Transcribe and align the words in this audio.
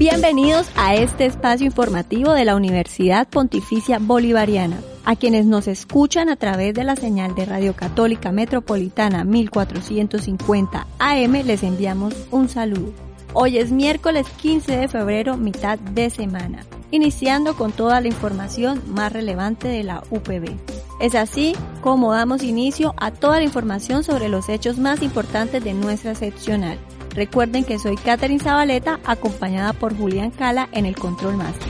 Bienvenidos 0.00 0.66
a 0.76 0.94
este 0.94 1.26
espacio 1.26 1.66
informativo 1.66 2.32
de 2.32 2.46
la 2.46 2.56
Universidad 2.56 3.28
Pontificia 3.28 3.98
Bolivariana. 4.00 4.80
A 5.04 5.14
quienes 5.14 5.44
nos 5.44 5.68
escuchan 5.68 6.30
a 6.30 6.36
través 6.36 6.72
de 6.72 6.84
la 6.84 6.96
señal 6.96 7.34
de 7.34 7.44
Radio 7.44 7.76
Católica 7.76 8.32
Metropolitana 8.32 9.24
1450 9.24 10.86
AM 10.98 11.32
les 11.44 11.62
enviamos 11.62 12.14
un 12.30 12.48
saludo. 12.48 12.94
Hoy 13.34 13.58
es 13.58 13.72
miércoles 13.72 14.26
15 14.40 14.74
de 14.74 14.88
febrero, 14.88 15.36
mitad 15.36 15.78
de 15.78 16.08
semana, 16.08 16.64
iniciando 16.90 17.54
con 17.54 17.70
toda 17.70 18.00
la 18.00 18.08
información 18.08 18.82
más 18.86 19.12
relevante 19.12 19.68
de 19.68 19.82
la 19.82 20.02
UPB. 20.08 20.56
Es 20.98 21.14
así 21.14 21.54
como 21.82 22.14
damos 22.14 22.42
inicio 22.42 22.94
a 22.96 23.10
toda 23.10 23.36
la 23.36 23.44
información 23.44 24.02
sobre 24.02 24.30
los 24.30 24.48
hechos 24.48 24.78
más 24.78 25.02
importantes 25.02 25.62
de 25.62 25.74
nuestra 25.74 26.14
seccional. 26.14 26.78
Recuerden 27.14 27.64
que 27.64 27.78
soy 27.78 27.96
Catherine 27.96 28.42
Zabaleta, 28.42 29.00
acompañada 29.04 29.72
por 29.72 29.96
Julián 29.96 30.30
Cala 30.30 30.68
en 30.72 30.86
el 30.86 30.94
Control 30.94 31.36
Master. 31.36 31.68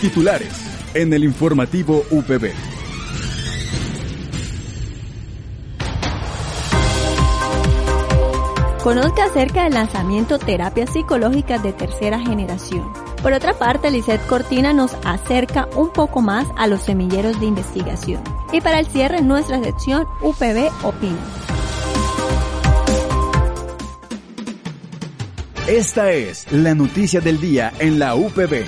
Titulares 0.00 0.52
en 0.94 1.12
el 1.12 1.24
informativo 1.24 2.04
UPB. 2.10 2.52
Conozca 8.84 9.24
acerca 9.24 9.64
del 9.64 9.72
lanzamiento 9.72 10.38
Terapias 10.38 10.92
Psicológicas 10.92 11.62
de 11.62 11.72
Tercera 11.72 12.20
Generación. 12.20 12.92
Por 13.22 13.32
otra 13.32 13.54
parte, 13.54 13.90
Lizeth 13.90 14.24
Cortina 14.26 14.74
nos 14.74 14.92
acerca 15.06 15.66
un 15.74 15.90
poco 15.90 16.20
más 16.20 16.46
a 16.58 16.66
los 16.66 16.82
semilleros 16.82 17.40
de 17.40 17.46
investigación. 17.46 18.22
Y 18.52 18.60
para 18.60 18.78
el 18.78 18.86
cierre, 18.86 19.22
nuestra 19.22 19.58
sección 19.64 20.06
UPB 20.20 20.70
Opina. 20.84 21.16
Esta 25.68 26.12
es 26.12 26.46
la 26.52 26.74
noticia 26.74 27.22
del 27.22 27.40
día 27.40 27.72
en 27.78 27.98
la 27.98 28.14
UPB. 28.14 28.66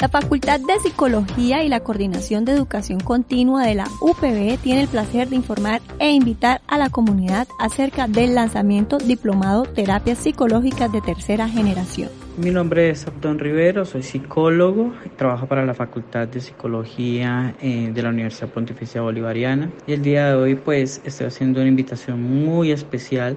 La 0.00 0.08
Facultad 0.08 0.60
de 0.60 0.78
Psicología 0.80 1.64
y 1.64 1.68
la 1.68 1.80
Coordinación 1.80 2.44
de 2.44 2.52
Educación 2.52 3.00
Continua 3.00 3.66
de 3.66 3.74
la 3.74 3.88
UPB 4.00 4.56
tiene 4.62 4.82
el 4.82 4.86
placer 4.86 5.28
de 5.28 5.34
informar 5.34 5.80
e 5.98 6.12
invitar 6.12 6.60
a 6.68 6.78
la 6.78 6.88
comunidad 6.88 7.48
acerca 7.58 8.06
del 8.06 8.36
lanzamiento 8.36 8.98
diplomado 8.98 9.64
Terapias 9.64 10.18
Psicológicas 10.18 10.92
de 10.92 11.00
Tercera 11.00 11.48
Generación. 11.48 12.10
Mi 12.36 12.50
nombre 12.52 12.90
es 12.90 13.08
Abdón 13.08 13.40
Rivero, 13.40 13.84
soy 13.84 14.04
psicólogo, 14.04 14.92
trabajo 15.16 15.48
para 15.48 15.66
la 15.66 15.74
Facultad 15.74 16.28
de 16.28 16.40
Psicología 16.40 17.56
eh, 17.60 17.90
de 17.92 18.02
la 18.02 18.10
Universidad 18.10 18.50
Pontificia 18.50 19.00
Bolivariana 19.00 19.72
y 19.88 19.94
el 19.94 20.02
día 20.02 20.28
de 20.28 20.34
hoy 20.36 20.54
pues 20.54 21.00
estoy 21.04 21.26
haciendo 21.26 21.58
una 21.58 21.68
invitación 21.68 22.22
muy 22.22 22.70
especial 22.70 23.36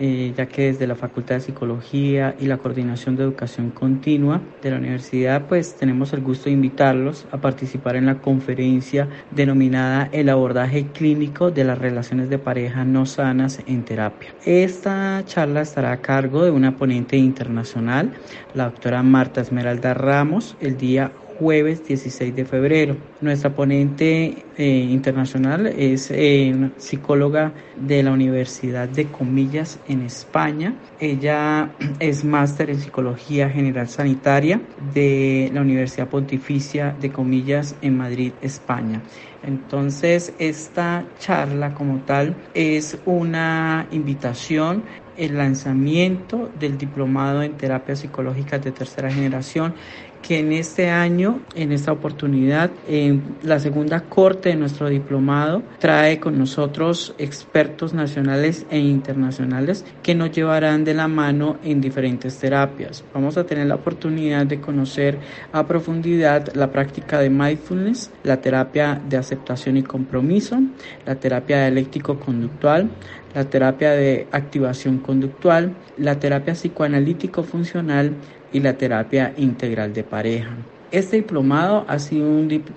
eh, 0.00 0.32
ya 0.34 0.46
que 0.46 0.72
desde 0.72 0.86
la 0.86 0.94
Facultad 0.94 1.34
de 1.34 1.42
Psicología 1.42 2.34
y 2.40 2.46
la 2.46 2.56
Coordinación 2.56 3.16
de 3.16 3.22
Educación 3.22 3.70
Continua 3.70 4.40
de 4.62 4.70
la 4.70 4.78
universidad, 4.78 5.46
pues 5.46 5.74
tenemos 5.74 6.14
el 6.14 6.22
gusto 6.22 6.46
de 6.46 6.52
invitarlos 6.52 7.26
a 7.30 7.36
participar 7.36 7.96
en 7.96 8.06
la 8.06 8.18
conferencia 8.18 9.08
denominada 9.30 10.08
El 10.12 10.30
abordaje 10.30 10.86
clínico 10.86 11.50
de 11.50 11.64
las 11.64 11.78
relaciones 11.78 12.30
de 12.30 12.38
pareja 12.38 12.84
no 12.84 13.04
sanas 13.04 13.60
en 13.66 13.84
terapia. 13.84 14.34
Esta 14.46 15.22
charla 15.26 15.60
estará 15.60 15.92
a 15.92 15.98
cargo 15.98 16.44
de 16.44 16.50
una 16.50 16.76
ponente 16.76 17.18
internacional, 17.18 18.14
la 18.54 18.64
doctora 18.64 19.02
Marta 19.02 19.42
Esmeralda 19.42 19.92
Ramos, 19.92 20.56
el 20.60 20.78
día 20.78 21.12
jueves 21.40 21.86
16 21.88 22.36
de 22.36 22.44
febrero. 22.44 22.96
Nuestra 23.22 23.54
ponente 23.54 24.44
eh, 24.58 24.66
internacional 24.90 25.66
es 25.66 26.10
eh, 26.10 26.70
psicóloga 26.76 27.52
de 27.76 28.02
la 28.02 28.12
Universidad 28.12 28.86
de 28.86 29.06
Comillas 29.06 29.78
en 29.88 30.02
España. 30.02 30.74
Ella 31.00 31.70
es 31.98 32.24
máster 32.24 32.68
en 32.68 32.78
Psicología 32.78 33.48
General 33.48 33.88
Sanitaria 33.88 34.60
de 34.92 35.50
la 35.54 35.62
Universidad 35.62 36.08
Pontificia 36.08 36.94
de 37.00 37.10
Comillas 37.10 37.74
en 37.80 37.96
Madrid, 37.96 38.32
España. 38.42 39.00
Entonces, 39.42 40.34
esta 40.38 41.06
charla 41.18 41.72
como 41.72 42.00
tal 42.00 42.36
es 42.52 42.98
una 43.06 43.86
invitación 43.90 44.84
el 45.20 45.36
lanzamiento 45.36 46.50
del 46.58 46.78
diplomado 46.78 47.42
en 47.42 47.52
terapia 47.52 47.94
psicológica 47.94 48.58
de 48.58 48.72
tercera 48.72 49.12
generación 49.12 49.74
que 50.22 50.38
en 50.38 50.52
este 50.52 50.90
año, 50.90 51.40
en 51.54 51.72
esta 51.72 51.92
oportunidad, 51.92 52.70
en 52.88 53.22
la 53.42 53.58
segunda 53.58 54.00
corte 54.00 54.50
de 54.50 54.56
nuestro 54.56 54.88
diplomado 54.88 55.62
trae 55.78 56.20
con 56.20 56.38
nosotros 56.38 57.14
expertos 57.18 57.94
nacionales 57.94 58.66
e 58.70 58.78
internacionales 58.78 59.84
que 60.02 60.14
nos 60.14 60.30
llevarán 60.30 60.84
de 60.84 60.94
la 60.94 61.08
mano 61.08 61.56
en 61.64 61.80
diferentes 61.80 62.38
terapias. 62.38 63.04
Vamos 63.14 63.36
a 63.36 63.44
tener 63.44 63.66
la 63.66 63.76
oportunidad 63.76 64.46
de 64.46 64.60
conocer 64.60 65.18
a 65.52 65.66
profundidad 65.66 66.52
la 66.54 66.70
práctica 66.70 67.18
de 67.18 67.30
mindfulness, 67.30 68.10
la 68.22 68.40
terapia 68.40 69.00
de 69.08 69.16
aceptación 69.16 69.76
y 69.76 69.82
compromiso, 69.82 70.60
la 71.06 71.16
terapia 71.16 71.58
dialéctico-conductual, 71.62 72.90
la 73.34 73.44
terapia 73.44 73.92
de 73.92 74.26
activación 74.32 74.98
conductual, 74.98 75.74
la 75.96 76.18
terapia 76.18 76.54
psicoanalítico 76.54 77.42
funcional 77.42 78.12
y 78.52 78.60
la 78.60 78.76
terapia 78.76 79.32
integral 79.36 79.92
de 79.92 80.04
pareja. 80.04 80.56
Este 80.92 81.18
diplomado 81.18 81.84
ha 81.86 82.00
sido 82.00 82.26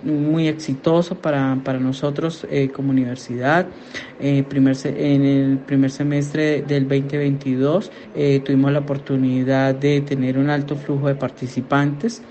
muy 0.03 0.47
exitoso 0.47 1.15
para, 1.15 1.55
nosotros 1.55 2.45
eh, 2.51 2.69
como 2.69 2.91
universidad. 2.91 3.65
Eh, 4.19 4.43
primer, 4.47 4.77
en 4.85 5.25
el 5.25 5.57
primer 5.57 5.89
semestre 5.89 6.61
del 6.61 6.87
2022 6.87 7.91
eh, 8.13 8.39
tuvimos 8.45 8.71
la 8.71 8.79
oportunidad 8.79 9.73
de 9.73 10.01
tener 10.01 10.37
un 10.37 10.51
alto 10.51 10.75
flujo 10.75 11.07
de 11.07 11.15
participantes 11.15 12.21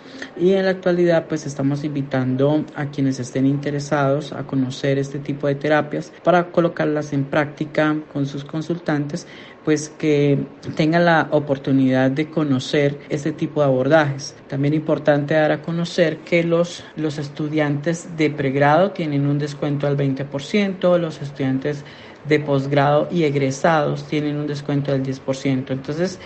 y 0.40 0.52
en 0.52 0.66
la 0.66 0.70
actualidad 0.70 1.26
pues 1.26 1.46
estamos 1.46 1.82
invitando 1.82 2.64
a 2.76 2.86
quienes 2.86 3.18
estén 3.18 3.44
interesados 3.44 4.32
a 4.32 4.44
conocer 4.44 4.98
este 4.98 5.18
tipo 5.18 5.48
de 5.48 5.56
terapias 5.56 6.12
para 6.22 6.52
colocarlas 6.52 7.12
en 7.12 7.24
práctica 7.24 7.96
con 8.12 8.26
sus 8.26 8.44
consultantes 8.44 9.26
pues 9.64 9.88
que 9.88 10.38
tengan 10.76 11.04
la 11.04 11.28
oportunidad 11.30 12.10
de 12.10 12.28
conocer 12.30 12.98
este 13.08 13.32
tipo 13.32 13.60
de 13.60 13.66
abordajes. 13.66 14.34
También 14.48 14.74
importante 14.74 15.34
dar 15.34 15.52
a 15.52 15.62
conocer 15.62 16.18
que 16.18 16.42
los, 16.42 16.84
los 16.96 17.18
estudiantes 17.18 18.16
de 18.16 18.30
pregrado 18.30 18.90
tienen 18.90 19.26
un 19.26 19.38
descuento 19.38 19.86
al 19.86 19.96
20%, 19.96 20.98
los 20.98 21.22
estudiantes 21.22 21.84
de 22.26 22.40
posgrado 22.40 23.08
y 23.10 23.24
egresados 23.24 24.06
tienen 24.06 24.36
un 24.36 24.46
descuento 24.46 24.92
del 24.92 25.02
10%. 25.02 25.70
Entonces, 25.70 26.18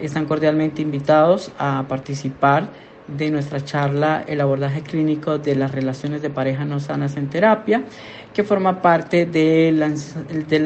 están 0.00 0.26
cordialmente 0.26 0.82
invitados 0.82 1.52
a 1.58 1.84
participar 1.88 2.68
de 3.06 3.30
nuestra 3.30 3.62
charla 3.64 4.24
El 4.26 4.40
abordaje 4.40 4.82
clínico 4.82 5.38
de 5.38 5.54
las 5.54 5.72
relaciones 5.72 6.22
de 6.22 6.30
pareja 6.30 6.64
no 6.64 6.80
sanas 6.80 7.16
en 7.16 7.28
terapia, 7.28 7.84
que 8.32 8.44
forma 8.44 8.80
parte 8.82 9.26
del, 9.26 9.78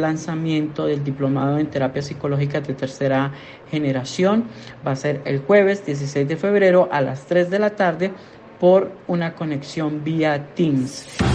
lanzamiento 0.00 0.86
del 0.86 1.04
diplomado 1.04 1.58
en 1.58 1.66
terapia 1.66 2.02
psicológica 2.02 2.60
de 2.60 2.74
tercera 2.74 3.32
generación. 3.70 4.44
Va 4.86 4.92
a 4.92 4.96
ser 4.96 5.20
el 5.24 5.40
jueves 5.40 5.84
16 5.84 6.28
de 6.28 6.36
febrero 6.36 6.88
a 6.90 7.00
las 7.00 7.26
3 7.26 7.50
de 7.50 7.58
la 7.58 7.70
tarde 7.70 8.12
por 8.60 8.92
una 9.06 9.34
conexión 9.34 10.02
vía 10.04 10.54
Teams. 10.54 11.27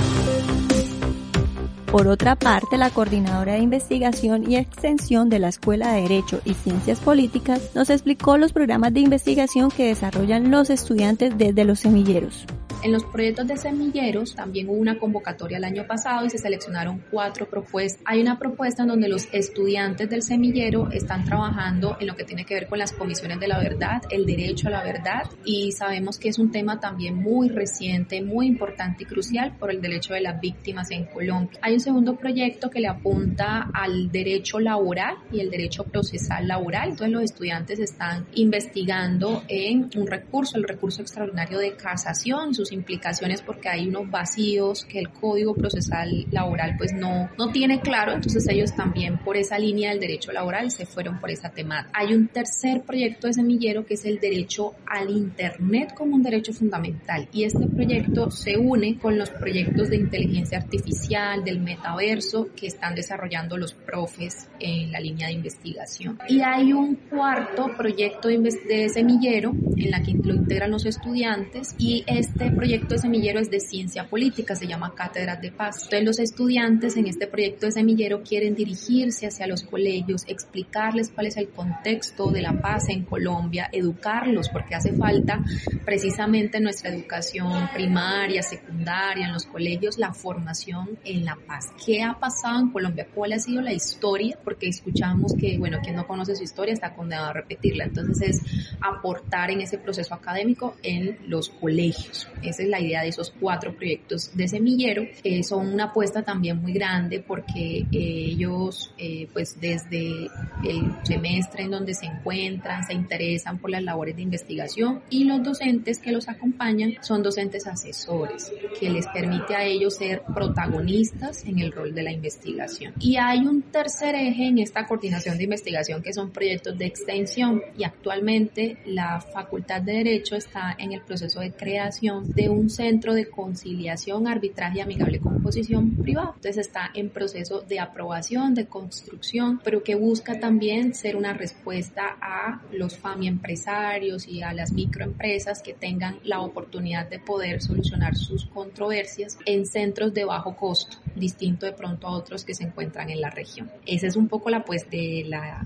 Por 1.94 2.08
otra 2.08 2.36
parte, 2.36 2.80
la 2.80 2.90
coordinadora 2.90 3.54
de 3.54 3.60
investigación 3.60 4.50
y 4.50 4.56
extensión 4.56 5.30
de 5.30 5.38
la 5.38 5.50
Escuela 5.50 5.94
de 5.94 6.02
Derecho 6.02 6.42
y 6.44 6.56
Ciencias 6.56 7.00
Políticas 7.00 7.70
nos 7.76 7.92
explicó 7.92 8.40
los 8.40 8.52
programas 8.52 8.96
de 8.96 9.02
investigación 9.02 9.70
que 9.70 9.90
desarrollan 9.90 10.50
los 10.50 10.72
estudiantes 10.72 11.38
desde 11.38 11.66
los 11.66 11.82
semilleros. 11.82 12.48
En 12.84 12.92
los 12.92 13.06
proyectos 13.06 13.48
de 13.48 13.56
semilleros 13.56 14.36
también 14.36 14.68
hubo 14.68 14.76
una 14.76 15.00
convocatoria 15.00 15.58
el 15.58 15.64
año 15.64 15.88
pasado 15.88 16.26
y 16.26 16.30
se 16.30 16.38
seleccionaron 16.38 17.02
cuatro 17.10 17.48
propuestas. 17.50 18.04
Hay 18.04 18.20
una 18.20 18.38
propuesta 18.38 18.82
en 18.82 18.90
donde 18.90 19.08
los 19.08 19.30
estudiantes 19.32 20.10
del 20.10 20.22
semillero 20.22 20.92
están 20.92 21.24
trabajando 21.24 21.96
en 22.02 22.08
lo 22.08 22.16
que 22.18 22.26
tiene 22.26 22.44
que 22.44 22.56
ver 22.56 22.68
con 22.68 22.80
las 22.80 22.92
comisiones 22.92 23.40
de 23.40 23.48
la 23.48 23.60
verdad, 23.60 24.02
el 24.10 24.26
derecho 24.26 24.68
a 24.68 24.72
la 24.72 24.84
verdad 24.84 25.24
y 25.46 25.72
sabemos 25.72 26.20
que 26.20 26.28
es 26.28 26.38
un 26.40 26.52
tema 26.52 26.82
también 26.82 27.16
muy 27.16 27.48
reciente, 27.48 28.22
muy 28.22 28.48
importante 28.48 29.04
y 29.04 29.06
crucial 29.06 29.56
por 29.58 29.72
el 29.72 29.80
derecho 29.80 30.14
de 30.14 30.20
las 30.20 30.42
víctimas 30.42 30.92
en 30.92 31.06
Colombia. 31.06 31.58
Hay 31.62 31.76
un 31.76 31.80
segundo 31.80 32.18
proyecto 32.18 32.70
que 32.70 32.82
le 32.82 32.90
apunta 32.90 33.70
al 33.74 34.12
derecho 34.12 34.60
laboral 34.60 35.16
y 35.32 35.40
el 35.40 35.50
derecho 35.50 35.86
procesal 35.86 36.50
laboral. 36.50 36.90
Entonces 36.90 37.14
los 37.14 37.24
estudiantes 37.24 37.80
están 37.80 38.26
investigando 38.34 39.44
en 39.48 39.90
un 39.96 40.06
recurso, 40.06 40.58
el 40.58 40.66
recurso 40.66 41.02
extraordinario 41.02 41.60
de 41.60 41.78
casación 41.78 42.54
sus 42.54 42.73
implicaciones 42.74 43.42
porque 43.42 43.70
hay 43.70 43.88
unos 43.88 44.10
vacíos 44.10 44.86
que 44.86 45.00
el 45.00 45.10
Código 45.10 45.54
Procesal 45.54 46.26
Laboral 46.32 46.76
pues 46.78 46.94
no, 46.94 47.30
no 47.38 47.52
tiene 47.52 47.80
claro, 47.80 48.14
entonces 48.14 48.48
ellos 48.50 48.76
también 48.76 49.18
por 49.20 49.38
esa 49.38 49.58
línea 49.58 49.92
del 49.92 50.00
derecho 50.00 50.32
laboral 50.32 50.72
se 50.72 50.86
fueron 50.86 51.20
por 51.20 51.32
esa 51.32 51.50
temática. 51.50 51.92
Hay 51.94 52.14
un 52.14 52.28
tercer 52.28 52.82
proyecto 52.82 53.28
de 53.28 53.34
semillero 53.34 53.86
que 53.86 53.94
es 53.96 54.06
el 54.06 54.20
derecho 54.20 54.74
al 54.86 55.10
Internet 55.10 55.94
como 55.94 56.16
un 56.16 56.24
derecho 56.24 56.54
fundamental 56.54 57.28
y 57.32 57.44
este 57.44 57.68
proyecto 57.68 58.32
se 58.32 58.58
une 58.58 58.98
con 58.98 59.18
los 59.18 59.30
proyectos 59.30 59.90
de 59.90 59.98
inteligencia 59.98 60.58
artificial, 60.58 61.44
del 61.44 61.60
metaverso 61.60 62.50
que 62.56 62.68
están 62.68 62.96
desarrollando 62.96 63.58
los 63.58 63.74
profes 63.74 64.48
en 64.60 64.92
la 64.92 65.00
línea 65.00 65.28
de 65.28 65.34
investigación. 65.34 66.20
Y 66.28 66.42
hay 66.42 66.74
un 66.74 66.96
cuarto 66.96 67.72
proyecto 67.78 68.30
de 68.30 68.90
semillero 68.90 69.52
en 69.78 69.92
la 69.92 70.02
que 70.02 70.14
lo 70.14 70.34
integran 70.34 70.72
los 70.72 70.86
estudiantes 70.86 71.76
y 71.78 72.04
este 72.08 72.52
proyecto 72.52 72.63
de 72.64 72.98
semillero 72.98 73.42
es 73.42 73.52
de 73.52 73.60
ciencia 73.60 74.08
política, 74.08 74.56
se 74.56 74.68
llama 74.68 74.94
Cátedras 74.96 75.42
de 75.42 75.52
Paz. 75.52 75.84
Entonces 75.84 76.06
los 76.06 76.20
estudiantes 76.20 76.96
en 76.96 77.08
este 77.08 77.28
proyecto 77.28 77.66
de 77.66 77.74
semillero 77.74 78.24
quieren 78.24 78.56
dirigirse 78.56 79.28
hacia 79.28 79.48
los 79.48 79.64
colegios, 79.64 80.24
explicarles 80.28 81.10
cuál 81.10 81.28
es 81.28 81.36
el 81.36 81.50
contexto 81.50 82.32
de 82.32 82.42
la 82.42 82.54
paz 82.54 82.88
en 82.88 83.04
Colombia, 83.04 83.70
educarlos 83.72 84.48
porque 84.48 84.76
hace 84.76 84.94
falta 84.94 85.44
precisamente 85.84 86.58
en 86.58 86.64
nuestra 86.64 86.90
educación 86.90 87.70
primaria, 87.74 88.42
secundaria, 88.42 89.26
en 89.26 89.34
los 89.34 89.46
colegios, 89.46 89.98
la 89.98 90.14
formación 90.14 90.98
en 91.04 91.26
la 91.26 91.36
paz. 91.36 91.66
¿Qué 91.86 92.02
ha 92.02 92.18
pasado 92.18 92.62
en 92.62 92.70
Colombia? 92.70 93.08
¿Cuál 93.14 93.34
ha 93.34 93.40
sido 93.40 93.62
la 93.62 93.74
historia? 93.74 94.40
Porque 94.42 94.70
escuchamos 94.70 95.34
que, 95.38 95.58
bueno, 95.58 95.80
quien 95.84 95.98
no 95.98 96.08
conoce 96.08 96.34
su 96.36 96.44
historia 96.44 96.74
está 96.74 96.96
condenado 96.96 97.28
a 97.30 97.34
repetirla. 97.34 97.84
Entonces 97.84 98.30
es 98.30 98.42
aportar 98.80 99.52
en 99.52 99.60
ese 99.60 99.78
proceso 99.78 100.14
académico 100.14 100.78
en 100.82 101.18
los 101.28 101.50
colegios. 101.50 102.30
Esa 102.44 102.64
es 102.64 102.70
la 102.70 102.80
idea 102.80 103.02
de 103.02 103.10
esos 103.10 103.34
cuatro 103.40 103.76
proyectos 103.76 104.36
de 104.36 104.48
semillero. 104.48 105.04
Eh, 105.24 105.44
son 105.44 105.74
una 105.74 105.86
apuesta 105.86 106.24
también 106.24 106.62
muy 106.62 106.74
grande 106.74 107.20
porque 107.20 107.80
eh, 107.80 107.86
ellos, 107.92 108.94
eh, 108.98 109.28
pues 109.34 109.60
desde 109.60 110.28
el 110.64 110.92
semestre 111.04 111.64
en 111.64 111.72
donde 111.72 111.94
se 111.94 112.06
encuentran, 112.06 112.84
se 112.84 112.94
interesan 112.94 113.58
por 113.60 113.70
las 113.70 113.84
labores 113.84 114.16
de 114.16 114.22
investigación 114.22 115.02
y 115.10 115.24
los 115.26 115.44
docentes 115.44 116.00
que 116.00 116.12
los 116.12 116.28
acompañan 116.30 116.94
son 117.02 117.24
docentes 117.24 117.68
asesores, 117.68 118.52
que 118.80 118.90
les 118.90 119.08
permite 119.08 119.56
a 119.56 119.64
ellos 119.64 119.96
ser 119.96 120.24
protagonistas 120.34 121.46
en 121.46 121.60
el 121.60 121.72
rol 121.72 121.94
de 121.94 122.04
la 122.04 122.12
investigación. 122.12 122.94
Y 123.00 123.18
hay 123.18 123.40
un 123.40 123.62
tercer 123.64 124.16
eje 124.16 124.48
en 124.48 124.60
esta 124.60 124.86
coordinación 124.86 125.38
de 125.38 125.44
investigación 125.46 126.02
que 126.02 126.14
son 126.14 126.32
proyectos 126.32 126.78
de 126.78 126.86
extensión 126.86 127.62
y 127.78 127.84
actualmente 127.84 128.78
la 128.86 129.22
Facultad 129.22 129.82
de 129.82 129.94
Derecho 129.94 130.36
está 130.36 130.76
en 130.78 130.94
el 130.94 131.02
proceso 131.02 131.40
de 131.40 131.52
creación 131.52 132.33
de 132.36 132.50
un 132.50 132.70
centro 132.70 133.14
de 133.14 133.30
conciliación, 133.30 134.28
arbitraje 134.28 134.80
y 134.80 134.82
amigable 134.82 135.20
composición 135.20 135.92
privada. 135.96 136.34
Entonces 136.36 136.58
está 136.58 136.90
en 136.94 137.10
proceso 137.10 137.62
de 137.62 137.80
aprobación, 137.80 138.54
de 138.56 138.66
construcción, 138.66 139.60
pero 139.64 139.84
que 139.84 139.96
busca 139.96 140.40
también 140.40 140.94
ser 140.94 141.16
una 141.16 141.34
respuesta 141.34 142.18
a 142.22 142.62
los 142.72 142.98
FAMI 142.98 143.28
empresarios 143.28 144.28
y 144.28 144.42
a 144.42 144.54
las 144.54 144.72
microempresas 144.72 145.62
que 145.62 145.74
tengan 145.74 146.18
la 146.24 146.42
oportunidad 146.42 147.10
de 147.10 147.20
poder 147.20 147.62
solucionar 147.62 148.16
sus 148.16 148.46
controversias 148.46 149.38
en 149.46 149.66
centros 149.66 150.14
de 150.14 150.26
bajo 150.26 150.56
costo, 150.56 150.98
distinto 151.16 151.66
de 151.66 151.74
pronto 151.74 152.08
a 152.08 152.12
otros 152.12 152.44
que 152.44 152.54
se 152.54 152.64
encuentran 152.64 153.10
en 153.10 153.22
la 153.22 153.30
región. 153.30 153.70
Esa 153.86 154.08
es 154.08 154.16
un 154.16 154.28
poco 154.28 154.50
la 154.50 154.64
pues 154.64 154.90
de 154.90 155.26
la 155.28 155.64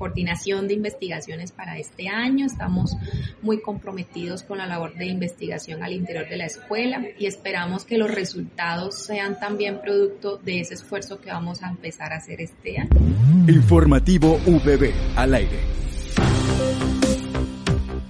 coordinación 0.00 0.66
de 0.66 0.74
investigaciones 0.74 1.52
para 1.52 1.76
este 1.76 2.08
año. 2.08 2.46
Estamos 2.46 2.96
muy 3.42 3.60
comprometidos 3.60 4.42
con 4.42 4.56
la 4.56 4.66
labor 4.66 4.94
de 4.94 5.04
investigación 5.04 5.82
al 5.82 5.92
interior 5.92 6.26
de 6.26 6.38
la 6.38 6.46
escuela 6.46 7.04
y 7.18 7.26
esperamos 7.26 7.84
que 7.84 7.98
los 7.98 8.10
resultados 8.10 8.94
sean 8.94 9.38
también 9.38 9.82
producto 9.82 10.38
de 10.38 10.60
ese 10.60 10.72
esfuerzo 10.72 11.20
que 11.20 11.28
vamos 11.28 11.62
a 11.62 11.68
empezar 11.68 12.14
a 12.14 12.16
hacer 12.16 12.40
este 12.40 12.78
año. 12.78 12.90
Informativo 13.46 14.38
VB 14.46 14.90
al 15.16 15.34
aire. 15.34 15.58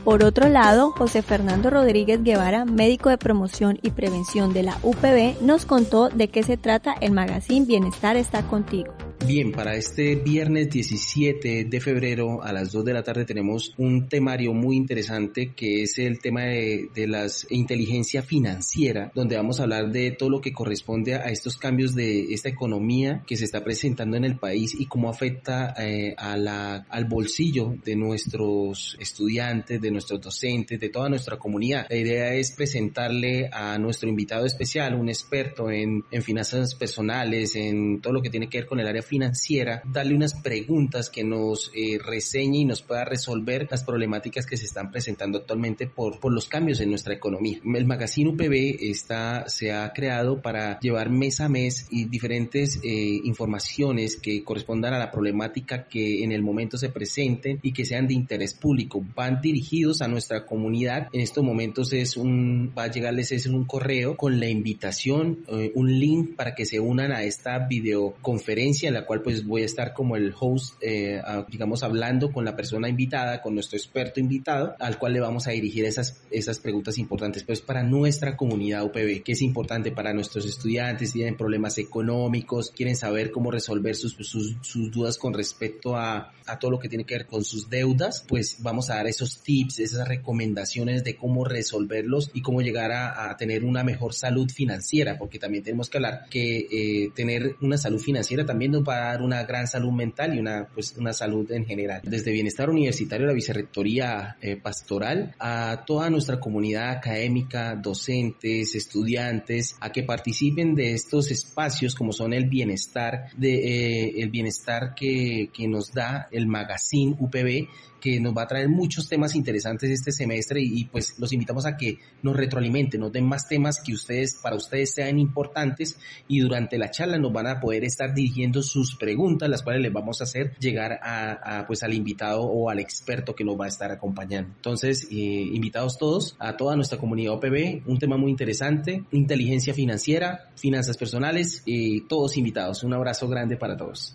Por 0.04 0.22
otro 0.22 0.48
lado, 0.48 0.92
José 0.92 1.22
Fernando 1.22 1.70
Rodríguez 1.70 2.22
Guevara, 2.22 2.64
médico 2.64 3.10
de 3.10 3.18
promoción 3.18 3.80
y 3.82 3.90
prevención 3.90 4.52
de 4.52 4.62
la 4.62 4.78
UPB, 4.82 5.42
nos 5.42 5.66
contó 5.66 6.08
de 6.08 6.28
qué 6.28 6.44
se 6.44 6.56
trata 6.56 6.94
el 7.00 7.10
magazine 7.10 7.66
Bienestar 7.66 8.16
está 8.16 8.42
contigo. 8.42 8.94
Bien, 9.26 9.52
para 9.52 9.76
este 9.76 10.16
viernes 10.16 10.70
17 10.70 11.64
de 11.64 11.80
febrero 11.80 12.42
a 12.42 12.52
las 12.52 12.72
2 12.72 12.84
de 12.84 12.92
la 12.94 13.02
tarde 13.02 13.24
tenemos 13.24 13.74
un 13.76 14.08
temario 14.08 14.54
muy 14.54 14.76
interesante 14.76 15.52
que 15.54 15.82
es 15.82 15.98
el 15.98 16.18
tema 16.20 16.44
de, 16.44 16.88
de 16.94 17.06
la 17.06 17.26
inteligencia 17.50 18.22
financiera, 18.22 19.12
donde 19.14 19.36
vamos 19.36 19.60
a 19.60 19.64
hablar 19.64 19.92
de 19.92 20.10
todo 20.12 20.30
lo 20.30 20.40
que 20.40 20.52
corresponde 20.52 21.14
a 21.14 21.28
estos 21.28 21.58
cambios 21.58 21.94
de 21.94 22.32
esta 22.32 22.48
economía 22.48 23.22
que 23.26 23.36
se 23.36 23.44
está 23.44 23.62
presentando 23.62 24.16
en 24.16 24.24
el 24.24 24.36
país 24.36 24.74
y 24.76 24.86
cómo 24.86 25.10
afecta 25.10 25.74
eh, 25.78 26.14
a 26.16 26.36
la, 26.36 26.86
al 26.88 27.04
bolsillo 27.04 27.74
de 27.84 27.94
nuestros 27.96 28.96
estudiantes, 28.98 29.80
de 29.80 29.90
nuestros 29.90 30.20
docentes, 30.20 30.80
de 30.80 30.88
toda 30.88 31.08
nuestra 31.08 31.36
comunidad. 31.36 31.86
La 31.88 31.96
idea 31.96 32.34
es 32.34 32.52
presentarle 32.52 33.48
a 33.52 33.78
nuestro 33.78 34.08
invitado 34.08 34.46
especial, 34.46 34.94
un 34.94 35.08
experto 35.08 35.70
en, 35.70 36.04
en 36.10 36.22
finanzas 36.22 36.74
personales, 36.74 37.54
en 37.54 38.00
todo 38.00 38.14
lo 38.14 38.22
que 38.22 38.30
tiene 38.30 38.48
que 38.48 38.58
ver 38.58 38.66
con 38.66 38.80
el 38.80 38.88
área 38.88 39.02
financiera, 39.10 39.82
darle 39.84 40.14
unas 40.14 40.34
preguntas 40.34 41.10
que 41.10 41.24
nos 41.24 41.72
eh, 41.74 41.98
reseñe 41.98 42.60
y 42.60 42.64
nos 42.64 42.80
pueda 42.82 43.04
resolver 43.04 43.66
las 43.68 43.82
problemáticas 43.82 44.46
que 44.46 44.56
se 44.56 44.66
están 44.66 44.92
presentando 44.92 45.38
actualmente 45.38 45.88
por, 45.88 46.20
por 46.20 46.32
los 46.32 46.46
cambios 46.46 46.80
en 46.80 46.90
nuestra 46.90 47.12
economía. 47.12 47.58
El 47.64 47.86
magazine 47.86 48.30
UPB 48.30 48.78
está, 48.80 49.48
se 49.48 49.72
ha 49.72 49.92
creado 49.92 50.40
para 50.40 50.78
llevar 50.78 51.10
mes 51.10 51.40
a 51.40 51.48
mes 51.48 51.88
y 51.90 52.04
diferentes 52.04 52.78
eh, 52.84 53.20
informaciones 53.24 54.16
que 54.16 54.44
correspondan 54.44 54.94
a 54.94 54.98
la 54.98 55.10
problemática 55.10 55.88
que 55.88 56.22
en 56.22 56.30
el 56.30 56.42
momento 56.42 56.78
se 56.78 56.90
presenten 56.90 57.58
y 57.62 57.72
que 57.72 57.84
sean 57.84 58.06
de 58.06 58.14
interés 58.14 58.54
público. 58.54 59.04
Van 59.16 59.40
dirigidos 59.40 60.02
a 60.02 60.08
nuestra 60.08 60.46
comunidad. 60.46 61.08
En 61.12 61.20
estos 61.20 61.42
momentos 61.42 61.92
es 61.92 62.16
un, 62.16 62.72
va 62.78 62.84
a 62.84 62.90
llegarles 62.90 63.32
es 63.32 63.46
un 63.46 63.64
correo 63.64 64.16
con 64.16 64.38
la 64.38 64.48
invitación, 64.48 65.44
eh, 65.48 65.72
un 65.74 65.98
link 65.98 66.36
para 66.36 66.54
que 66.54 66.64
se 66.64 66.78
unan 66.78 67.10
a 67.10 67.24
esta 67.24 67.58
videoconferencia 67.66 68.88
en 68.88 68.94
la 68.94 68.99
cual 69.04 69.22
pues 69.22 69.46
voy 69.46 69.62
a 69.62 69.66
estar 69.66 69.92
como 69.92 70.16
el 70.16 70.34
host, 70.38 70.74
eh, 70.80 71.20
digamos, 71.48 71.82
hablando 71.82 72.32
con 72.32 72.44
la 72.44 72.56
persona 72.56 72.88
invitada, 72.88 73.42
con 73.42 73.54
nuestro 73.54 73.76
experto 73.76 74.20
invitado, 74.20 74.74
al 74.78 74.98
cual 74.98 75.12
le 75.12 75.20
vamos 75.20 75.46
a 75.46 75.50
dirigir 75.50 75.84
esas, 75.84 76.20
esas 76.30 76.58
preguntas 76.58 76.98
importantes, 76.98 77.44
pues 77.44 77.60
para 77.60 77.82
nuestra 77.82 78.36
comunidad 78.36 78.84
UPB, 78.84 79.22
que 79.22 79.32
es 79.32 79.42
importante 79.42 79.92
para 79.92 80.12
nuestros 80.12 80.46
estudiantes, 80.46 81.12
tienen 81.12 81.36
problemas 81.36 81.78
económicos, 81.78 82.70
quieren 82.70 82.96
saber 82.96 83.30
cómo 83.30 83.50
resolver 83.50 83.94
sus, 83.96 84.14
sus, 84.14 84.56
sus 84.60 84.90
dudas 84.90 85.18
con 85.18 85.34
respecto 85.34 85.96
a, 85.96 86.32
a 86.46 86.58
todo 86.58 86.70
lo 86.70 86.78
que 86.78 86.88
tiene 86.88 87.04
que 87.04 87.14
ver 87.14 87.26
con 87.26 87.44
sus 87.44 87.68
deudas, 87.70 88.24
pues 88.26 88.56
vamos 88.60 88.90
a 88.90 88.96
dar 88.96 89.06
esos 89.06 89.42
tips, 89.42 89.80
esas 89.80 90.06
recomendaciones 90.08 91.04
de 91.04 91.16
cómo 91.16 91.44
resolverlos 91.44 92.30
y 92.34 92.42
cómo 92.42 92.60
llegar 92.60 92.92
a, 92.92 93.30
a 93.30 93.36
tener 93.36 93.64
una 93.64 93.84
mejor 93.84 94.14
salud 94.14 94.50
financiera, 94.50 95.18
porque 95.18 95.38
también 95.38 95.64
tenemos 95.64 95.88
que 95.88 95.98
hablar 95.98 96.24
que 96.30 96.66
eh, 96.70 97.10
tener 97.14 97.56
una 97.60 97.76
salud 97.76 98.00
financiera 98.00 98.44
también 98.44 98.72
nos 98.72 98.82
va 98.82 98.89
a 98.96 99.04
dar 99.12 99.22
una 99.22 99.44
gran 99.44 99.66
salud 99.66 99.92
mental 99.92 100.34
y 100.34 100.38
una, 100.38 100.68
pues, 100.72 100.94
una 100.96 101.12
salud 101.12 101.50
en 101.52 101.66
general. 101.66 102.00
Desde 102.04 102.32
Bienestar 102.32 102.70
Universitario, 102.70 103.26
la 103.26 103.32
Vicerrectoría 103.32 104.36
eh, 104.40 104.56
Pastoral, 104.56 105.34
a 105.38 105.84
toda 105.86 106.10
nuestra 106.10 106.38
comunidad 106.40 106.90
académica, 106.90 107.74
docentes, 107.76 108.74
estudiantes, 108.74 109.76
a 109.80 109.90
que 109.90 110.02
participen 110.02 110.74
de 110.74 110.92
estos 110.94 111.30
espacios 111.30 111.94
como 111.94 112.12
son 112.12 112.32
el 112.32 112.48
bienestar, 112.48 113.28
de, 113.36 113.54
eh, 113.54 114.22
el 114.22 114.30
bienestar 114.30 114.94
que, 114.94 115.50
que 115.52 115.68
nos 115.68 115.92
da 115.92 116.28
el 116.30 116.46
magazine 116.46 117.16
UPB 117.18 117.68
que 118.00 118.20
nos 118.20 118.34
va 118.34 118.42
a 118.42 118.46
traer 118.46 118.68
muchos 118.68 119.08
temas 119.08 119.34
interesantes 119.34 119.90
este 119.90 120.12
semestre 120.12 120.60
y, 120.62 120.84
pues 120.86 121.18
los 121.18 121.32
invitamos 121.32 121.66
a 121.66 121.76
que 121.76 121.98
nos 122.22 122.36
retroalimenten, 122.36 123.00
nos 123.00 123.12
den 123.12 123.26
más 123.26 123.48
temas 123.48 123.80
que 123.80 123.92
ustedes, 123.92 124.38
para 124.42 124.56
ustedes 124.56 124.94
sean 124.94 125.18
importantes 125.18 125.98
y 126.28 126.40
durante 126.40 126.78
la 126.78 126.90
charla 126.90 127.18
nos 127.18 127.32
van 127.32 127.46
a 127.46 127.60
poder 127.60 127.84
estar 127.84 128.14
dirigiendo 128.14 128.62
sus 128.62 128.96
preguntas, 128.96 129.48
las 129.48 129.62
cuales 129.62 129.82
les 129.82 129.92
vamos 129.92 130.20
a 130.20 130.24
hacer 130.24 130.56
llegar 130.58 130.98
a, 131.02 131.64
pues 131.66 131.82
al 131.82 131.94
invitado 131.94 132.42
o 132.42 132.70
al 132.70 132.78
experto 132.78 133.34
que 133.34 133.44
nos 133.44 133.58
va 133.58 133.66
a 133.66 133.68
estar 133.68 133.90
acompañando. 133.90 134.52
Entonces, 134.56 135.06
eh, 135.10 135.14
invitados 135.14 135.98
todos, 135.98 136.36
a 136.38 136.56
toda 136.56 136.76
nuestra 136.76 136.98
comunidad 136.98 137.34
OPB, 137.34 137.82
un 137.86 137.98
tema 137.98 138.16
muy 138.16 138.30
interesante, 138.30 139.04
inteligencia 139.12 139.74
financiera, 139.74 140.50
finanzas 140.56 140.96
personales, 140.96 141.20
y 141.66 142.02
todos 142.02 142.36
invitados. 142.36 142.82
Un 142.84 142.94
abrazo 142.94 143.28
grande 143.28 143.56
para 143.56 143.76
todos. 143.76 144.12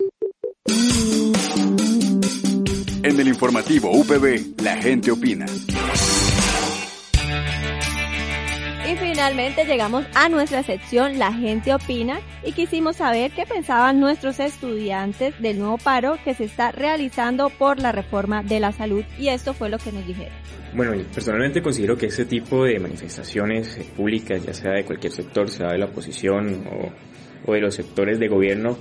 En 3.06 3.20
el 3.20 3.28
informativo 3.28 3.92
UPB, 3.92 4.60
la 4.64 4.78
gente 4.78 5.12
opina. 5.12 5.46
Y 8.92 8.96
finalmente 8.96 9.64
llegamos 9.66 10.08
a 10.16 10.28
nuestra 10.28 10.64
sección 10.64 11.20
La 11.20 11.32
gente 11.32 11.72
opina 11.76 12.20
y 12.44 12.54
quisimos 12.54 12.96
saber 12.96 13.30
qué 13.30 13.46
pensaban 13.46 14.00
nuestros 14.00 14.40
estudiantes 14.40 15.40
del 15.40 15.60
nuevo 15.60 15.78
paro 15.78 16.18
que 16.24 16.34
se 16.34 16.46
está 16.46 16.72
realizando 16.72 17.52
por 17.52 17.80
la 17.80 17.92
reforma 17.92 18.42
de 18.42 18.60
la 18.60 18.72
salud 18.72 19.04
y 19.20 19.28
esto 19.28 19.54
fue 19.54 19.70
lo 19.70 19.78
que 19.78 19.92
nos 19.92 20.08
dijeron. 20.08 20.34
Bueno, 20.74 21.00
personalmente 21.14 21.62
considero 21.62 21.96
que 21.96 22.08
este 22.08 22.26
tipo 22.26 22.66
de 22.66 22.80
manifestaciones 22.80 23.78
eh, 23.78 23.86
públicas, 23.96 24.44
ya 24.44 24.54
sea 24.56 24.72
de 24.72 24.84
cualquier 24.84 25.14
sector, 25.14 25.48
sea 25.48 25.68
de 25.68 25.78
la 25.78 25.86
oposición 25.86 26.64
o, 27.46 27.54
de 27.54 27.62
los 27.62 27.76
sectores 27.76 28.18
de 28.18 28.28
gobierno, 28.28 28.80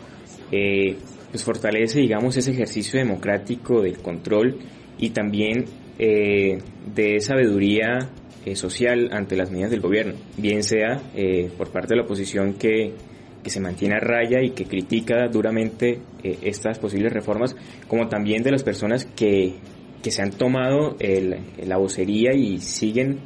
eh, 0.51 0.97
pues 1.35 1.43
fortalece, 1.43 1.99
digamos, 1.99 2.37
ese 2.37 2.53
ejercicio 2.53 2.97
democrático 2.97 3.83
del 3.83 3.99
control 3.99 4.57
y 4.99 5.11
también 5.11 5.65
eh, 5.99 6.59
de 6.95 7.19
sabiduría 7.19 8.09
eh, 8.45 8.55
social 8.55 9.09
ante 9.11 9.35
las 9.35 9.51
medidas 9.51 9.73
del 9.73 9.81
gobierno, 9.81 10.15
bien 10.37 10.63
sea 10.63 11.03
eh, 11.17 11.51
por 11.59 11.73
parte 11.73 11.89
de 11.89 11.97
la 11.97 12.03
oposición 12.05 12.55
que, 12.55 12.93
que, 13.43 13.51
se 13.51 13.59
mantiene 13.59 13.97
a 13.97 13.99
raya 13.99 14.43
y 14.45 14.51
que 14.51 14.67
critica 14.67 15.27
duramente 15.27 15.99
eh, 16.23 16.39
estas 16.43 16.79
posibles 16.79 17.13
reformas, 17.13 17.57
como 17.89 18.07
también 18.07 18.45
de 18.45 18.53
las 18.53 18.63
personas 18.63 19.05
que, 19.05 19.55
que 20.05 20.13
se 20.13 20.23
han 20.23 20.31
tomado 20.31 20.97
la 21.01 21.77
vocería 21.79 22.33
y 22.33 22.61
siguen 22.61 23.19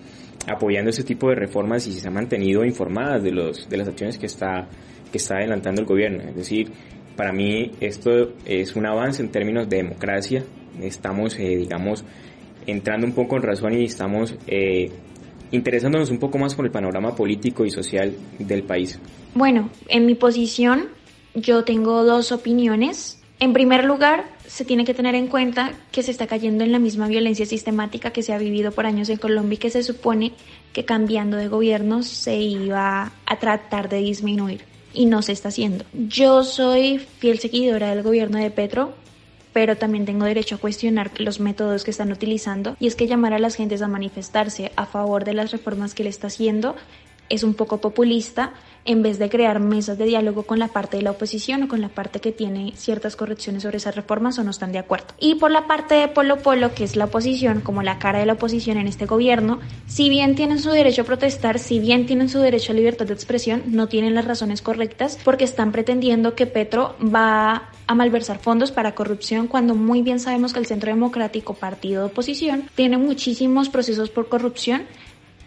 apoyando 0.47 0.89
ese 0.89 1.05
tipo 1.05 1.29
de 1.29 1.35
reformas 1.35 1.87
y 1.87 1.93
se 1.93 2.09
han 2.09 2.15
mantenido 2.15 2.65
informadas 2.65 3.23
de, 3.23 3.33
los, 3.33 3.69
de 3.69 3.77
las 3.77 3.87
acciones 3.87 4.17
que 4.17 4.25
está, 4.25 4.67
que 5.13 5.19
está 5.19 5.35
adelantando 5.35 5.83
el 5.83 5.87
gobierno. 5.87 6.23
Es 6.23 6.37
decir, 6.37 6.73
para 7.19 7.33
mí 7.33 7.73
esto 7.81 8.33
es 8.47 8.77
un 8.77 8.87
avance 8.87 9.21
en 9.21 9.31
términos 9.31 9.69
de 9.69 9.79
democracia. 9.79 10.45
Estamos, 10.81 11.37
digamos, 11.37 12.05
entrando 12.65 13.09
un 13.09 13.13
poco 13.13 13.35
en 13.35 13.43
razón 13.43 13.73
y 13.75 13.87
estamos 13.87 14.37
eh, 14.47 14.93
interesándonos 15.51 16.11
un 16.11 16.21
poco 16.21 16.39
más 16.39 16.55
con 16.55 16.65
el 16.65 16.71
panorama 16.71 17.17
político 17.17 17.65
y 17.65 17.71
social 17.71 18.15
del 18.39 18.63
país. 18.63 19.01
Bueno, 19.35 19.69
en 19.89 20.07
mi 20.07 20.15
posición 20.15 20.91
yo 21.35 21.65
tengo 21.65 22.05
dos 22.05 22.31
opiniones. 22.31 23.21
En 23.41 23.53
primer 23.53 23.85
lugar, 23.85 24.27
se 24.47 24.65
tiene 24.65 24.85
que 24.85 24.95
tener 24.95 25.17
en 25.17 25.27
cuenta 25.27 25.73
que 25.91 26.05
se 26.05 26.13
está 26.13 26.29
cayendo 26.29 26.63
en 26.63 26.71
la 26.71 26.79
misma 26.79 27.09
violencia 27.09 27.47
sistemática 27.47 28.13
que 28.13 28.23
se 28.23 28.33
ha 28.33 28.39
vivido 28.39 28.71
por 28.71 28.87
años 28.87 29.09
en 29.09 29.17
Colombia 29.17 29.57
y 29.57 29.59
que 29.59 29.71
se 29.71 29.83
supone 29.83 30.35
que 30.73 30.85
cambiando 30.85 31.37
de 31.37 31.49
gobierno 31.49 32.05
se 32.05 32.37
iba 32.37 33.11
a 33.27 33.39
tratar 33.41 33.89
de 33.89 33.99
disminuir 33.99 34.68
y 34.93 35.07
no 35.07 35.23
se 35.23 35.33
está 35.33 35.49
haciendo. 35.49 35.85
Yo 35.93 36.43
soy 36.45 36.99
fiel 36.99 37.39
seguidora 37.39 37.91
del 37.91 38.03
gobierno 38.03 38.39
de 38.39 38.51
Petro, 38.51 38.95
pero 39.53 39.77
también 39.77 40.05
tengo 40.05 40.25
derecho 40.25 40.57
a 40.57 40.59
cuestionar 40.59 41.11
los 41.21 41.41
métodos 41.41 41.85
que 41.85 41.91
están 41.91 42.13
utilizando 42.13 42.77
y 42.79 42.87
es 42.87 42.95
que 42.95 43.07
llamar 43.07 43.33
a 43.33 43.39
las 43.39 43.55
gentes 43.55 43.83
a 43.83 43.89
manifestarse 43.89 44.73
a 44.77 44.87
favor 44.87 45.25
de 45.25 45.35
las 45.35 45.51
reformas 45.51 45.95
que 45.95 46.05
le 46.05 46.11
está 46.11 46.29
haciendo 46.29 46.77
es 47.29 47.43
un 47.43 47.55
poco 47.55 47.81
populista 47.81 48.53
en 48.85 49.03
vez 49.03 49.19
de 49.19 49.29
crear 49.29 49.61
mesas 49.61 49.99
de 49.99 50.07
diálogo 50.07 50.45
con 50.45 50.59
la 50.59 50.69
parte 50.69 50.97
de 50.97 51.03
la 51.03 51.11
oposición 51.11 51.63
o 51.63 51.69
con 51.69 51.83
la 51.83 51.91
parte 51.91 52.21
que 52.21 52.33
tiene 52.33 52.73
ciertas 52.75 53.17
correcciones 53.17 53.63
sobre 53.63 53.77
esas 53.77 53.95
reformas 53.95 54.39
o 54.39 54.45
no 54.45 54.51
están 54.51 54.73
de 54.73 54.79
acuerdo. 54.79 55.09
Y 55.19 55.35
por 55.35 55.51
la 55.51 55.67
parte 55.67 55.95
de 55.95 56.09
Polo 56.09 56.39
Polo, 56.39 56.75
que 56.75 56.85
es 56.85 56.97
la 56.97 57.05
oposición, 57.05 57.61
como 57.61 57.83
la 57.83 57.99
cara 57.99 58.21
de 58.21 58.27
la 58.27 58.33
oposición 58.35 58.79
en 58.79 58.87
este 58.87 59.05
gobierno, 59.05 59.61
si 59.87 60.09
bien 60.09 60.35
tienen 60.35 60.59
su 60.59 60.71
derecho 60.71 61.03
a 61.03 61.05
protestar, 61.05 61.59
si 61.59 61.81
bien 61.81 62.07
tienen 62.07 62.31
su 62.31 62.39
derecho 62.39 62.73
a 62.73 62.77
libertad 62.77 63.07
de 63.07 63.13
expresión, 63.13 63.63
no 63.67 63.89
tienen 63.89 64.15
las 64.15 64.25
razones 64.25 64.63
correctas 64.63 65.19
porque 65.23 65.45
están 65.45 65.71
pretendiendo 65.71 66.35
que 66.35 66.47
Petro 66.47 66.97
va 67.03 67.71
a 67.87 67.95
malversar 67.95 68.39
fondos 68.39 68.71
para 68.71 68.95
corrupción 68.95 69.49
cuando 69.49 69.75
muy 69.75 70.03
bien 70.03 70.21
sabemos 70.21 70.53
que 70.53 70.61
el 70.61 70.67
Centro 70.67 70.91
Democrático, 70.91 71.55
partido 71.55 72.03
de 72.03 72.09
oposición, 72.09 72.71
tiene 72.75 72.99
muchísimos 72.99 73.69
procesos 73.69 74.11
por 74.11 74.29
corrupción 74.29 74.83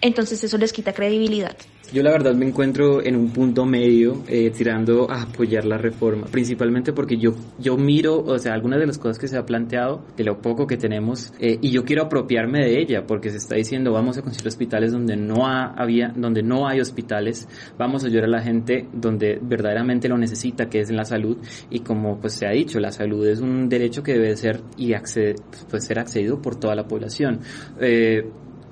entonces 0.01 0.43
eso 0.43 0.57
les 0.57 0.73
quita 0.73 0.93
credibilidad. 0.93 1.55
Yo 1.93 2.03
la 2.03 2.11
verdad 2.11 2.33
me 2.35 2.47
encuentro 2.47 3.03
en 3.03 3.17
un 3.17 3.31
punto 3.31 3.65
medio 3.65 4.23
eh, 4.29 4.49
tirando 4.51 5.11
a 5.11 5.23
apoyar 5.23 5.65
la 5.65 5.77
reforma, 5.77 6.25
principalmente 6.27 6.93
porque 6.93 7.17
yo, 7.17 7.33
yo 7.59 7.75
miro, 7.75 8.23
o 8.23 8.39
sea, 8.39 8.53
algunas 8.53 8.79
de 8.79 8.87
las 8.87 8.97
cosas 8.97 9.19
que 9.19 9.27
se 9.27 9.37
ha 9.37 9.45
planteado, 9.45 10.05
de 10.15 10.23
lo 10.23 10.41
poco 10.41 10.67
que 10.67 10.77
tenemos, 10.77 11.33
eh, 11.37 11.59
y 11.61 11.69
yo 11.69 11.83
quiero 11.83 12.03
apropiarme 12.03 12.59
de 12.59 12.79
ella, 12.79 13.05
porque 13.05 13.29
se 13.29 13.37
está 13.37 13.55
diciendo 13.55 13.91
vamos 13.91 14.17
a 14.17 14.21
construir 14.21 14.47
hospitales 14.47 14.93
donde 14.93 15.17
no 15.17 15.45
había, 15.45 16.13
donde 16.15 16.43
no 16.43 16.65
hay 16.65 16.79
hospitales, 16.79 17.49
vamos 17.77 18.05
a 18.05 18.07
ayudar 18.07 18.23
a 18.23 18.29
la 18.29 18.41
gente 18.41 18.87
donde 18.93 19.37
verdaderamente 19.41 20.07
lo 20.07 20.17
necesita, 20.17 20.69
que 20.69 20.79
es 20.79 20.89
en 20.89 20.95
la 20.95 21.03
salud, 21.03 21.37
y 21.69 21.81
como 21.81 22.21
pues 22.21 22.35
se 22.35 22.47
ha 22.47 22.51
dicho, 22.51 22.79
la 22.79 22.93
salud 22.93 23.27
es 23.27 23.41
un 23.41 23.67
derecho 23.67 24.01
que 24.01 24.13
debe 24.13 24.37
ser 24.37 24.61
y 24.77 24.93
acceder, 24.93 25.35
pues, 25.69 25.83
ser 25.83 25.99
accedido 25.99 26.41
por 26.41 26.55
toda 26.57 26.73
la 26.73 26.87
población. 26.87 27.41
Eh, 27.81 28.23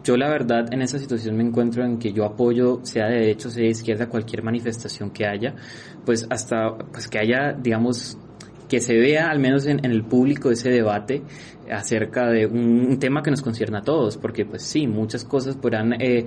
yo 0.09 0.17
la 0.17 0.27
verdad 0.27 0.73
en 0.73 0.81
esa 0.81 0.97
situación 0.97 1.37
me 1.37 1.43
encuentro 1.43 1.85
en 1.85 1.99
que 1.99 2.11
yo 2.11 2.25
apoyo, 2.25 2.79
sea 2.81 3.05
de 3.05 3.19
derecha, 3.19 3.47
sea 3.51 3.61
de 3.63 3.69
izquierda, 3.69 4.09
cualquier 4.09 4.41
manifestación 4.41 5.11
que 5.11 5.27
haya, 5.27 5.53
pues 6.03 6.25
hasta 6.31 6.75
pues 6.91 7.07
que 7.07 7.19
haya, 7.19 7.53
digamos, 7.53 8.17
que 8.67 8.79
se 8.79 8.95
vea 8.95 9.29
al 9.29 9.37
menos 9.37 9.67
en, 9.67 9.85
el 9.85 10.03
público 10.03 10.49
ese 10.49 10.71
debate 10.71 11.21
acerca 11.71 12.27
de 12.27 12.47
un, 12.47 12.97
tema 12.97 13.21
que 13.21 13.29
nos 13.29 13.43
concierne 13.43 13.77
a 13.77 13.81
todos, 13.81 14.17
porque 14.17 14.45
pues 14.45 14.63
sí, 14.63 14.87
muchas 14.87 15.23
cosas 15.25 15.55
podrán 15.57 15.93
eh, 16.01 16.25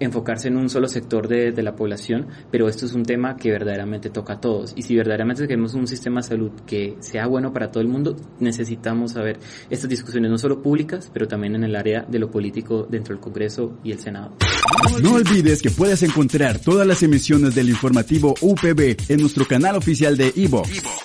enfocarse 0.00 0.48
en 0.48 0.56
un 0.56 0.68
solo 0.68 0.88
sector 0.88 1.28
de, 1.28 1.62
la 1.62 1.76
población, 1.76 2.26
pero 2.50 2.68
esto 2.68 2.86
es 2.86 2.92
un 2.92 3.04
tema 3.04 3.36
que 3.36 3.50
verdaderamente 3.50 4.10
toca 4.10 4.34
a 4.34 4.40
todos. 4.40 4.72
Y 4.74 4.82
si 4.82 4.96
verdaderamente 4.96 5.46
queremos 5.46 5.74
un 5.74 5.86
sistema 5.86 6.20
de 6.20 6.26
salud 6.26 6.50
que 6.66 6.96
sea 7.00 7.26
bueno 7.26 7.52
para 7.52 7.70
todo 7.70 7.82
el 7.82 7.88
mundo, 7.88 8.16
necesitamos 8.40 9.12
saber 9.12 9.38
estas 9.70 9.88
discusiones 9.88 10.30
no 10.30 10.38
solo 10.38 10.60
públicas, 10.60 11.08
pero 11.12 11.28
también 11.28 11.54
en 11.54 11.64
el 11.64 11.76
área 11.76 12.02
de 12.02 12.18
lo 12.18 12.30
político 12.30 12.86
dentro 12.90 13.14
del 13.14 13.22
Congreso 13.22 13.78
y 13.84 13.92
el 13.92 14.00
Senado. 14.00 14.32
No 15.02 15.14
olvides 15.14 15.62
que 15.62 15.70
puedes 15.70 16.02
encontrar 16.02 16.58
todas 16.58 16.86
las 16.86 17.02
emisiones 17.02 17.54
del 17.54 17.68
informativo 17.68 18.34
UPB 18.40 18.96
en 19.08 19.20
nuestro 19.20 19.46
canal 19.46 19.76
oficial 19.76 20.16
de 20.16 20.32
iVox, 20.34 20.82